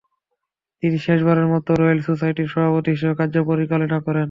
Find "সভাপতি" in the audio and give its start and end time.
2.53-2.89